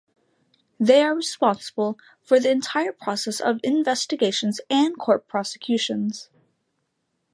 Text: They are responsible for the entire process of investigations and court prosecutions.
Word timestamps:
They 0.79 1.03
are 1.03 1.13
responsible 1.13 1.99
for 2.23 2.39
the 2.39 2.49
entire 2.49 2.91
process 2.91 3.39
of 3.39 3.59
investigations 3.61 4.59
and 4.67 4.97
court 4.97 5.27
prosecutions. 5.27 6.31